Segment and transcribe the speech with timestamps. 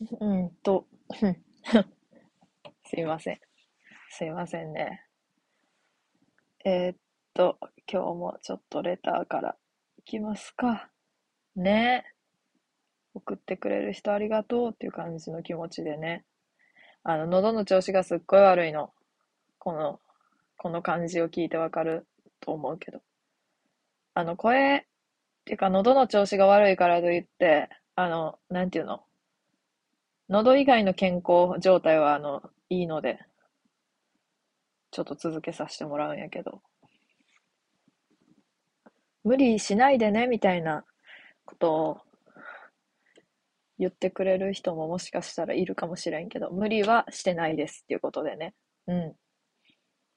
[0.00, 0.86] うんと、
[2.84, 3.40] すいません。
[4.10, 5.06] すいませんね。
[6.64, 6.96] えーっ
[7.32, 7.58] と、
[7.90, 9.56] 今日もちょっとレターから
[9.98, 10.90] いきますか。
[11.54, 12.04] ね。
[13.14, 16.26] 送ってくれる人ありがとうっていう感じの気持ちでね。
[17.02, 18.92] あの、喉の調子がすっごい悪いの。
[19.58, 20.00] この、
[20.58, 22.06] この感じを聞いてわかる
[22.40, 23.00] と思うけど。
[24.12, 24.84] あの、声、っ
[25.46, 29.06] ていうか喉の調子が悪いからといって、あの、なんていうの？
[30.28, 33.20] 喉以外の健康状態は、あの、いいので、
[34.90, 36.62] ちょっと続けさせてもらうんやけど。
[39.22, 40.84] 無理しないでね、みたいな
[41.44, 42.00] ことを
[43.78, 48.54] 言ってくれる人ももしかしたらいるかもしれんけど、無理はしてないですっていうことでね。
[48.86, 49.14] うん。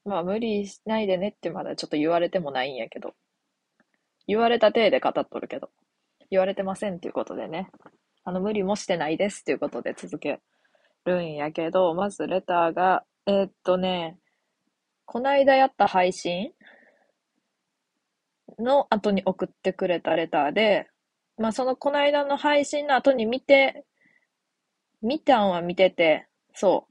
[0.04, 3.14] まあ、無理しないでねってまだちょっと言われてもないんやけど。
[4.26, 5.70] 言われた体で語っとるけど。
[6.30, 7.70] 言われてませんっていうことでね。
[8.24, 10.40] あの、無理もしてないですっていうことで続け
[11.04, 14.18] るんやけど、まずレターが、えーっとね、
[15.06, 16.52] こないだやった配信
[18.58, 20.88] の後に送ってくれたレターで、
[21.38, 23.84] まあそのこないだの配信の後に見て、
[25.02, 26.90] 見たんは見てて、そう。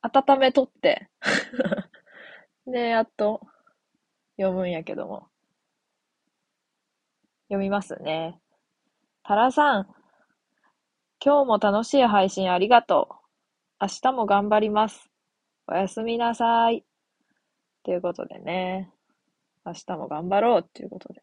[0.00, 1.08] 温めとって。
[2.66, 3.40] で、やっと
[4.36, 5.28] 読むんやけども。
[7.48, 8.38] 読みますね。
[9.28, 9.86] タラさん、
[11.22, 13.08] 今日も楽しい配信ありがと
[13.78, 13.84] う。
[13.84, 15.10] 明日も頑張ります。
[15.66, 16.82] おやすみなさい。
[17.82, 18.90] ということでね。
[19.66, 21.20] 明日も頑張ろうっていうことで。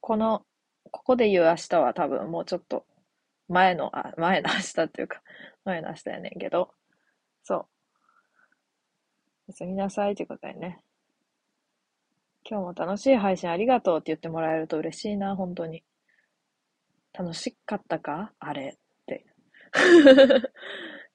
[0.00, 0.46] この、
[0.90, 2.86] ここで言う明日は多分もうちょっと
[3.48, 5.20] 前の、あ、前の明日っていうか、
[5.66, 6.72] 前の明日やねんけど、
[7.42, 7.58] そう。
[7.58, 7.64] お
[9.48, 10.82] やすみなさいということでね。
[12.48, 15.84] 今日も楽しい配信ありがとうって言ってもらえると嬉しいな、本当に。
[17.12, 18.32] 楽しかったか？
[18.38, 19.24] あれって。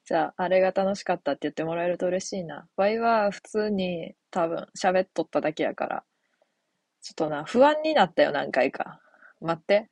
[0.06, 2.70] じゃあ、あれが楽しかったって言ってもらえると嬉しいな。
[2.78, 6.04] ワイは普通に多分喋っとっただけやから。
[7.02, 9.02] ちょっとな、不安になったよ、何回か。
[9.42, 9.90] 待って。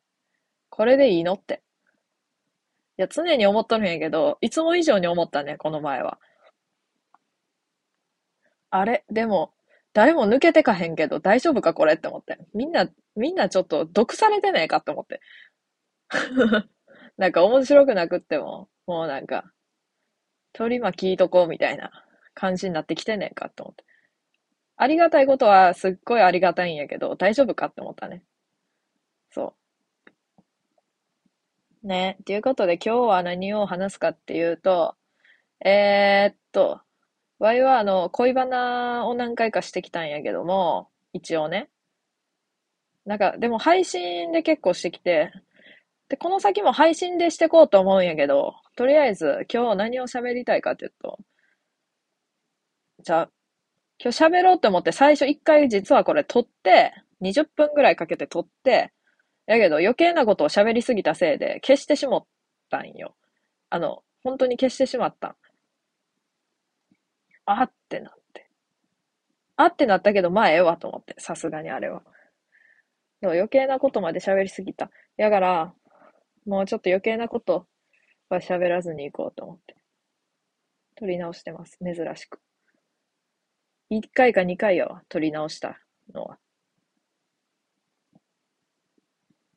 [0.70, 1.62] これでいいのって。
[2.98, 6.18] いや、常に思っとるんやけど、いつも以上に思ったね、この前は。
[8.70, 9.55] あれでも、
[9.96, 12.38] 誰も抜けてかへんけど、大丈夫かこれって思って。
[12.54, 15.22] みんな、みんなちょっと毒されてねえかって思って。
[17.18, 19.46] なんか面白くなくっても、もうなんか、
[20.52, 21.92] 取り巻きとこうみたいな
[22.34, 23.86] 感じになってきてねえかって思って。
[24.76, 28.26] ありがたいことはすっごいありがたいんやけど、大丈夫かって思ったね。
[29.32, 29.56] そ
[31.84, 31.88] う。
[31.88, 32.18] ね。
[32.26, 34.98] ということで今日は何を話すかっていうと、
[35.64, 36.82] えー、っと、
[37.40, 41.70] ワイはあの、恋バナを何回かしてきたんやけども、一応ね。
[43.06, 45.32] なんか、でも配信で結構してきて、
[46.10, 51.20] で、この先も配信でしてこうと思うんやけど、とりあえず今日何を喋りたいかっていうと、
[53.04, 53.30] じゃあ、
[54.00, 58.92] 今日喋ろうって思って最初一回実はこれ撮って、20分ぐらいかけて撮って、
[59.48, 62.26] やけど余計なことを喋りすぎたせいで消してしまっ
[62.70, 63.16] たんよ。
[63.70, 65.38] あの、本当に消してしまった。
[67.46, 68.50] あってなって。
[69.58, 72.04] あってなったけど、まあええわと思って、さすがにあれは。
[73.22, 74.92] でも余計なことまで喋りすぎた。
[75.18, 75.74] やから、
[76.46, 77.68] もうちょっと余計なこと
[78.30, 79.76] は喋らずに行こうと思って。
[80.96, 81.78] 撮り直してます。
[81.84, 82.40] 珍しく。
[83.92, 85.04] 1回か2回やわ。
[85.10, 85.80] 撮り直した
[86.14, 86.38] のは。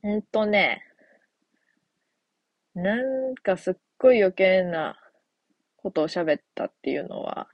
[0.07, 0.83] んとね、
[2.75, 4.97] なんかすっごい余計な
[5.77, 7.49] ことを喋ったっていうのは、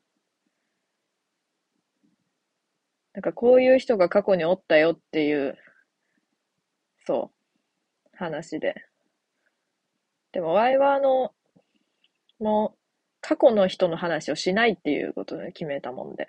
[3.14, 5.56] なんかこういう人が過去におったよっていう、
[7.06, 8.74] そう、話で。
[10.32, 11.32] でも、ワイはあの、
[12.40, 12.78] もう、
[13.20, 16.26] 過去の人の話をしないっていうことで決めたもんで、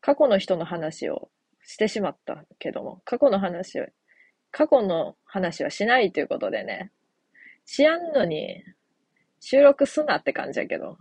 [0.00, 1.30] 過去の人の話を
[1.64, 3.86] してしまったけども、過去の話を、
[4.52, 6.92] 過去の話はしないということでね、
[7.64, 8.62] しやんのに
[9.40, 10.96] 収録すなって感じやけど、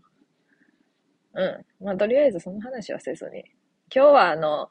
[1.33, 1.85] うん。
[1.85, 3.45] まあ、とりあえずその話はせずに。
[3.93, 4.69] 今日はあの、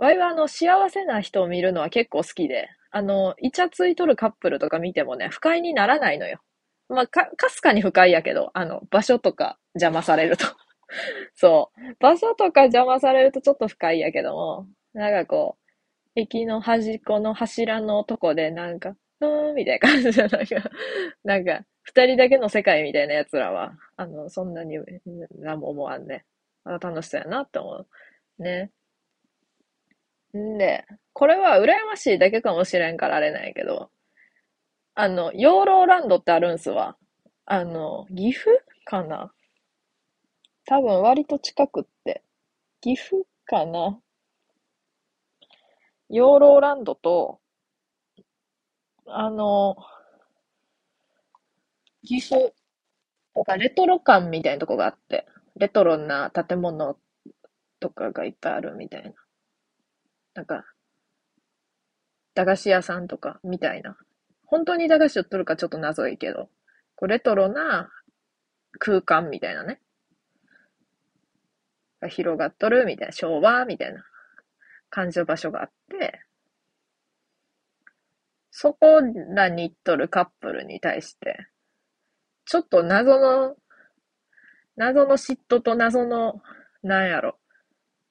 [0.00, 6.40] ワイはあの、幸せな人を見るのは結構好きで、あの、イチャついとるカップルとか見てもね、不快にならないのよ。
[6.88, 10.46] まあ、か、かすかに不快やけど、あの、場所とか邪魔されると。
[11.36, 11.96] そう。
[12.00, 15.58] 場所とか邪魔されるとちょっと不快やけども、なんかこ
[16.16, 20.70] う、駅の端っこの柱のとこでなんか、うーん、みたいな感じで、なんか、
[21.24, 24.78] なんか、二人だけの世界みたいな奴らは、あの、そんなに
[25.40, 26.24] 何も思わんね。
[26.64, 27.86] あ楽しそうやなって思
[28.38, 28.42] う。
[28.42, 28.70] ね。
[30.36, 33.90] んで、これは羨ましいだけかもしれんからあれなんやけど、
[34.94, 36.96] あの、養老ランドってあるんすわ。
[37.46, 38.50] あの、岐阜
[38.84, 39.32] かな？
[40.66, 42.22] 多分割と近くって。
[42.80, 43.98] 岐阜かな？
[46.08, 47.40] 養老ランドと、
[49.06, 49.76] あの、
[52.04, 52.52] 岐阜、
[53.34, 55.26] なんかレトロ館みたいなとこがあって、
[55.56, 56.96] レトロな建物
[57.80, 59.12] とかがいっぱいあるみたいな。
[60.34, 60.64] なんか、
[62.34, 63.96] 駄菓子屋さんとかみたいな。
[64.46, 66.48] 本当に駄菓子売っとるかちょっと謎いけど、
[66.96, 67.90] こうレトロな
[68.78, 69.80] 空間みたいなね。
[72.00, 74.04] が広がっとるみたいな、昭和みたいな
[74.88, 76.20] 感じの場所があって、
[78.50, 79.00] そこ
[79.34, 81.46] らに行っとるカップルに対して、
[82.46, 83.56] ちょっと謎の、
[84.76, 86.42] 謎の嫉妬と謎の、
[86.82, 87.38] なんやろ、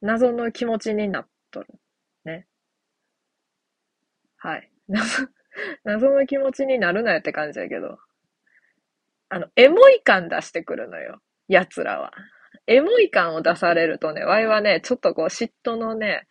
[0.01, 1.78] 謎の気持ちになっとる。
[2.25, 2.47] ね。
[4.37, 4.71] はい。
[5.83, 7.99] 謎、の気持ちになるなよって感じだけど。
[9.29, 11.21] あの、エモい感出してくるのよ。
[11.47, 12.11] 奴らは。
[12.67, 16.27] エモい感を出されるとね、ワイはね、ちょっとこう嫉妬のね、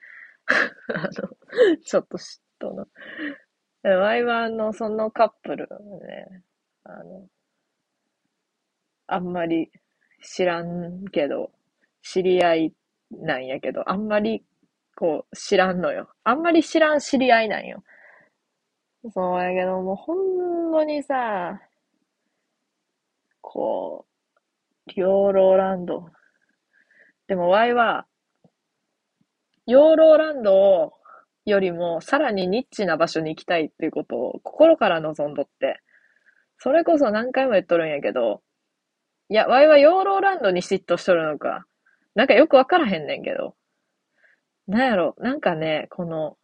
[0.46, 2.86] あの、ちょっと嫉妬の。
[3.82, 5.68] ワイはあの、そのカップル
[6.06, 6.42] ね、
[6.84, 7.28] あの、
[9.06, 9.70] あんまり
[10.22, 11.52] 知らんけど、
[12.02, 12.74] 知り合い
[13.10, 14.44] なんやけど、あんまり
[14.98, 16.10] こう知らんのよ。
[16.24, 17.84] あんまり知らん知り合いなんよ。
[19.14, 21.60] そうやけど、もうほんのにさ、
[23.40, 24.06] こ
[24.88, 26.10] う、養老ランド。
[27.28, 28.06] でも、ワイは、
[29.66, 30.92] 養老ランド
[31.44, 35.80] よりも、さらにニッチな場所に行きたいっていうことを心から望んどって、
[36.58, 38.42] それこそ何回も言っとるんやけど、
[39.28, 41.66] いや、ワイは養老ランドに嫉妬しとるのか、
[42.16, 43.54] なんかよくわからへんねんけど、
[44.68, 46.36] なんやろ、なんかね、この、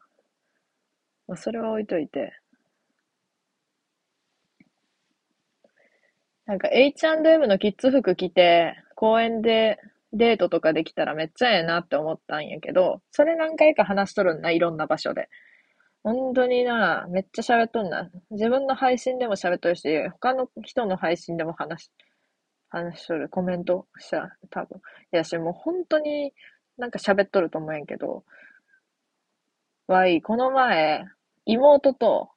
[1.29, 2.32] まあ、それは置いといて、
[6.47, 9.79] なんか H&M のキッズ服着て、公園で
[10.12, 15.29] デートとかできたらめっちゃええなって思ったんやけど、それ何回か話しとるんな、いろんな場所で。
[16.03, 18.11] 本当にな、めっちゃ喋っとんな。
[18.31, 21.91] 自分の配信でも喋っとるし、他の人の配信でも話し、
[22.71, 24.79] 話しとる、コメントした、多分。
[24.79, 26.32] いやし、もう本当に
[26.76, 28.25] なんか喋っとると思うんやけど、
[29.87, 31.05] わい、この前、
[31.44, 32.31] 妹と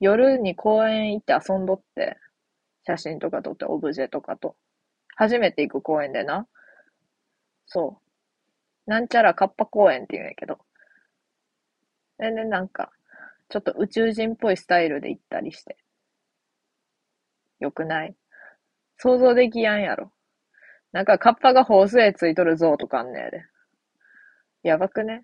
[0.00, 2.18] 夜に公園行って遊んどって、
[2.84, 4.56] 写真とか撮って、オブジェとかと。
[5.16, 6.46] 初めて行く公園でな。
[7.66, 8.00] そ
[8.86, 8.90] う。
[8.90, 10.58] なんちゃらカッパ公園って言うんやけど。
[12.18, 12.90] 全然なんか、
[13.48, 15.76] ちょっと宇宙人っぽいスタイルで行ったりして。
[17.60, 18.14] よくない？
[18.98, 20.12] 想像できやんやろ。
[20.92, 23.44] なんかカッパがホースへついとる像とかあんねやで。
[24.62, 25.22] やばくね？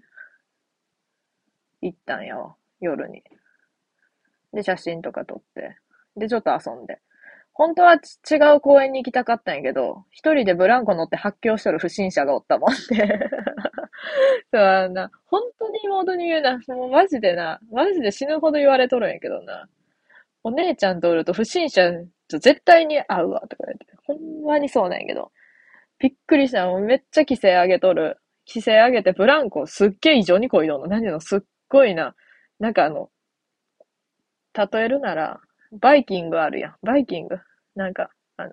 [1.83, 2.57] 行ったんやわ。
[2.81, 3.23] 夜に。
[4.53, 5.77] で、写真とか撮って。
[6.17, 7.01] で、ちょっと遊んで。
[7.53, 12.77] 本当は違う公園に行きたかったんやけど、一人でブランコ乗って発狂しとる不審者がおったもんで。
[14.53, 19.69] そうな、本当に妹に言うな、もうマジでな、マジで死ぬほど言われとるんやけどな。
[20.45, 21.91] お姉ちゃんとおると不審者
[22.29, 23.87] と絶対に会うわ、とか言って。
[24.07, 25.33] ほんまにそうなんやけど。
[25.99, 26.67] びっくりした。
[26.67, 28.19] もうめっちゃ規制上げとる。
[28.47, 30.87] 規制上げてブランコすっげえ異常にこいどんの。
[30.87, 32.15] 何のすっごいな。
[32.59, 33.11] なんかあの、
[34.55, 35.41] 例えるなら、
[35.73, 36.77] バイキングあるやん。
[36.83, 37.39] バイキング。
[37.75, 38.53] なんか、あの、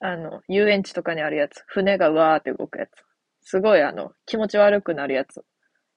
[0.00, 1.64] あの、遊園地とかにあるやつ。
[1.66, 2.90] 船がうわーって動くやつ。
[3.42, 5.44] すごいあの、気持ち悪くなるやつ。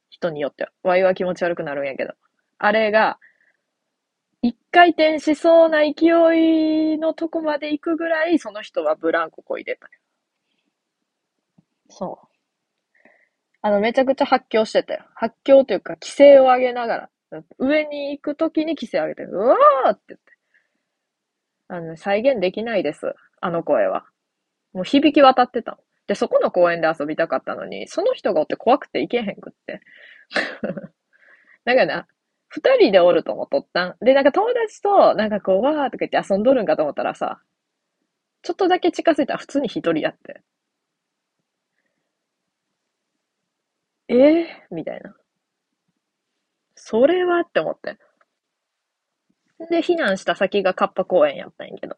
[0.09, 0.71] 人によっては。
[0.83, 2.13] ワイは気持ち悪くなるんやけど。
[2.57, 3.19] あれが、
[4.71, 6.07] 回転しそうな勢
[6.93, 9.89] いのとこまで行くぐらい、その人はブランコこいでた。
[11.89, 12.27] そう。
[13.61, 15.05] あの、めちゃくちゃ発狂してたよ。
[15.15, 17.09] 発狂というか、規制を上げながら。
[17.59, 20.33] 上に行くときに規制上げて、うわーって言って。
[21.67, 23.13] あの、再現できないです。
[23.41, 24.05] あの声は。
[24.73, 25.79] もう響き渡ってた。
[26.07, 29.81] で、そこの公園で遊びたかったのに、その人がおって怖くて行けへんくって。
[31.65, 32.07] だから、
[32.49, 33.95] 二人でおると思っとったん。
[34.01, 37.41] で、なんか友達と、なんかこう、わーとか言って遊んどるんかと思ったらさ、
[38.41, 40.41] ちょっとだけ近づいたら普通に一人やって。
[44.09, 45.15] ええー、みたいな。
[46.75, 47.97] それはって思って。
[49.69, 51.97] で、避難した先がカッパ公園やったんやけど。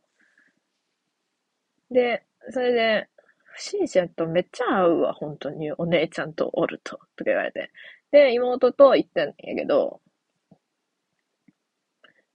[1.92, 3.08] で、それで、
[3.44, 5.72] 不審者とめっちゃ合うわ、本当に。
[5.74, 6.98] お姉ちゃんとおると。
[7.16, 7.72] とか言われて。
[8.12, 10.02] で、妹と行ったんやけど、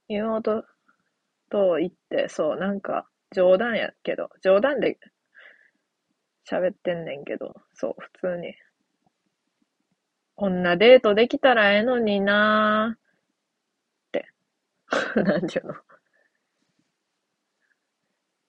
[0.09, 0.65] 妹
[1.49, 4.97] と行って、そう、なんか、冗談やけど、冗談で
[6.49, 8.55] 喋ってんねんけど、そう、普通に。
[10.35, 12.99] こんなデートできたらええのになっ
[14.11, 14.29] て
[15.15, 15.75] なんていうの。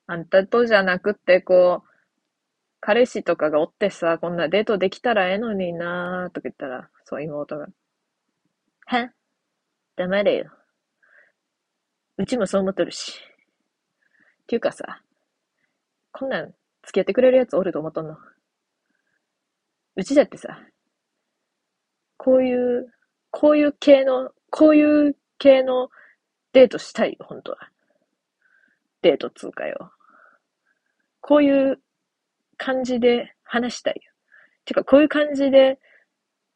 [0.07, 1.89] あんたとじゃなくて、こう、
[2.81, 7.67] 彼氏とかがおってさ、こんなデートできたらええのになーとか言ったら、そう妹が。
[8.87, 9.13] は
[9.97, 10.58] 黙れよ。
[12.19, 13.21] うちもそう思っとるし。
[14.43, 15.03] っていうかさ、
[16.11, 16.47] こんなん
[16.83, 18.17] 付き合ってくれるやつおると思っとんの。
[19.95, 20.59] うちだってさ、
[22.17, 22.93] こういう、
[23.31, 25.91] こういう系の、こういう系の
[26.53, 27.59] デートしたいよ、本当は。
[29.03, 29.93] デート通過よ。
[31.21, 31.81] こういう
[32.57, 34.13] 感じで話したいよ。
[34.65, 35.79] てか、こういう感じで、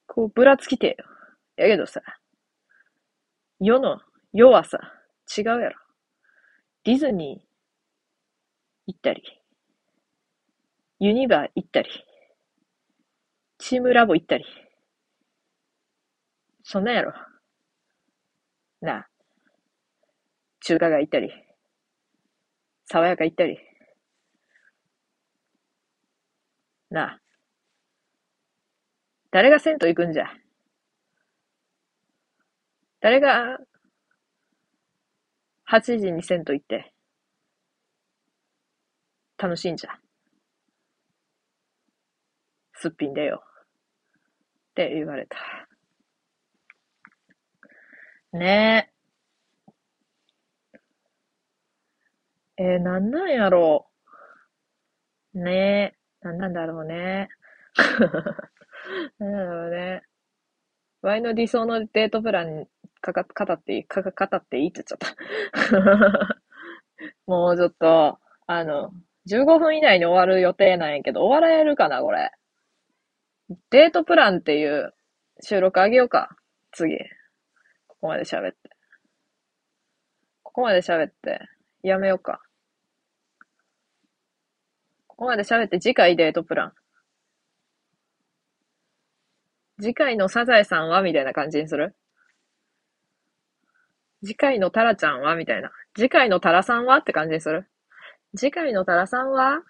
[0.09, 1.05] こう、ぶらつきてよ。
[1.57, 2.03] やけどさ、
[3.61, 4.01] 世の、
[4.33, 4.79] 世はさ、
[5.37, 5.79] 違うやろ。
[6.85, 7.47] ディズニー
[8.87, 9.23] 行ったり、
[10.99, 11.89] ユニバー行ったり、
[13.59, 14.45] チームラボ行ったり、
[16.65, 17.15] そんなんやろ。
[18.81, 19.09] なあ、
[20.61, 21.33] 中華街行ったり、
[22.87, 23.59] 爽やか行ったり、
[26.91, 27.19] なあ。
[29.31, 30.27] 誰が銭湯行くんじゃ？
[33.01, 33.59] 誰が、
[35.73, 36.93] 8時に銭湯行って、
[39.39, 39.91] 楽しいんじゃ。
[42.75, 43.43] すっぴんでよ。
[43.43, 45.39] って言われた。
[48.37, 48.93] ね
[52.59, 52.63] え。
[52.63, 53.87] えー、なんなんやろ
[55.33, 55.43] う。
[55.43, 56.27] ねえ。
[56.27, 57.31] なんなんだろうね。
[59.19, 60.03] なんだろうね。
[61.01, 62.69] ワイの理想のデートプラン
[63.03, 66.43] かか、語っていいかか、語っていいって言っちゃった。
[67.27, 68.93] もうちょっと、あの、
[69.29, 72.31] 15分以内に終わる予定なんやけど、終わられるかな、これ。
[73.71, 74.95] デートプランっていう
[75.41, 76.37] 収録あげようか。
[76.73, 76.97] 次。
[77.89, 78.59] ここまで喋って。
[80.43, 81.41] ここまで喋って、
[81.83, 82.41] やめようか。
[85.09, 86.73] ここまで喋って次回デートプラン。
[89.81, 91.97] 次回のサザエさんはみたいな感じにする？
[94.25, 95.37] 次回のタラちゃんは？
[95.37, 95.71] みたいな。
[95.97, 96.99] 次回のタラさんは？
[96.99, 97.69] って感じにする
[98.37, 99.63] 次回のタラさんは？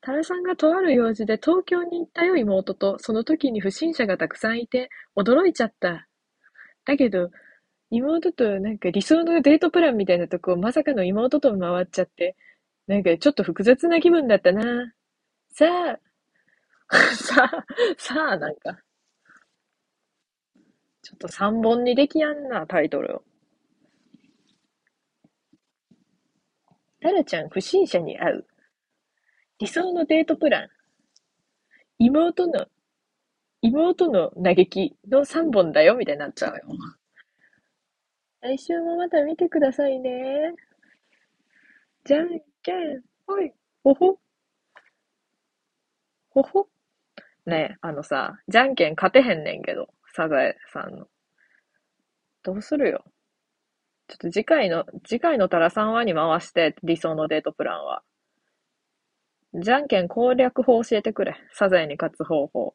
[0.00, 6.06] タラさんがとある用事で東京に行ったよ妹と、その時に不審者がたくさんいて、驚いちゃった。
[6.84, 7.30] だけど、
[7.90, 12.36] 妹となんか理想のデートプランみたいなとこをまさかの妹と回っちゃって、
[12.86, 14.92] なんかちょっと複雑な気分だったな。
[15.50, 17.64] さあ、さあ、
[17.98, 18.78] さあ、なんか。
[21.06, 23.22] ちょっと3本にできやんな、タイトルを。
[27.00, 28.46] タラちゃん不審者に会う。
[29.60, 30.68] 理想のデートプラン。
[32.00, 32.66] 妹の、
[33.62, 36.62] 妹の嘆きの3本だよ、みたいになっちゃうよ。
[38.40, 40.56] 来週もまた見てくださいね。
[42.02, 43.52] じゃんけん、ほい、
[43.84, 44.18] ほほ。
[46.30, 46.66] ほほ。
[47.46, 51.08] ねえ、あのさ、じゃんけん勝てへんねんけど、サザエさんの。
[52.42, 53.04] どうするよ。
[54.08, 58.02] ちょっと次回の、次回のタラさんはに回して、理想のデートプランは。
[59.52, 61.36] じゃんけん攻略法教えてくれ。
[61.52, 62.74] サザエに勝つ方法。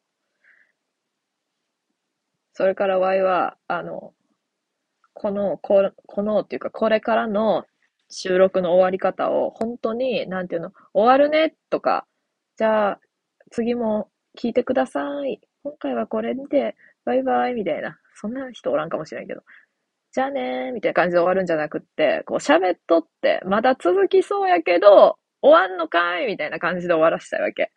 [2.52, 4.14] それからワイは、あの、
[5.12, 7.64] この、ここのっていうか、これからの
[8.08, 12.06] 収録の終わり方を、本当に、なんていうの、終わるねとか、
[12.56, 13.00] じゃあ、
[13.50, 15.40] 次も聞いてください。
[15.64, 17.98] 今回はこれで、バイバイみたいな。
[18.14, 19.42] そんな人おらんかもしれんけど。
[20.12, 27.72] じゃあねーみたいな感じで終わるんじゃなくって、こう喋っとって、まだ続きそうやけど、終わんのかいみたいな感じで終わらしたいわけ。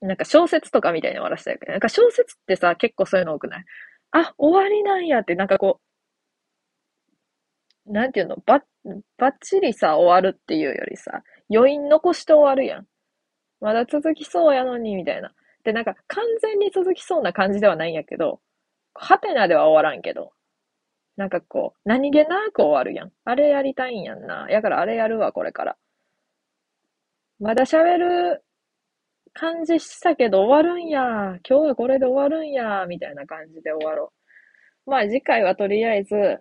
[0.00, 1.70] なんか小説とかみたいに終わらしたいわけ。
[1.72, 3.64] なんか小説ってさ、結構そういうの多くない？
[4.12, 5.80] あ、終わりなんやって、なんかこ
[7.86, 8.62] う、なんていうの、ば、
[9.18, 12.86] ばっちりさ、終わるっていうよりさ、余韻残して終わるやん。
[13.60, 15.32] まだ続きそうやのに、みたいな。
[15.64, 18.40] で、なんか完全に続きそうな感じではないんやけど、
[18.94, 20.32] ハテナでは終わらんけど、
[21.16, 23.12] なんかこう、何気なく終わるやん。
[23.24, 24.46] あれやりたいんやんな。
[24.50, 25.76] やからあれやるわ、これから。
[27.40, 28.44] まだ喋る
[29.32, 31.00] 感じしたけど終わるんや。
[31.48, 32.86] 今日はこれで終わるんや。
[32.86, 34.12] みたいな感じで終わろ
[34.86, 34.90] う。
[34.90, 36.40] まあ次回はとりあえず、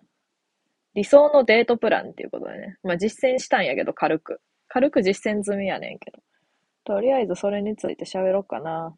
[0.96, 2.78] 理想のデートプランっていうことでね。
[2.84, 4.42] まあ実践したんやけど、軽く。
[4.68, 6.20] 軽く実践済みやねんけど。
[6.86, 8.96] とりあえずそれについて喋ろうかな。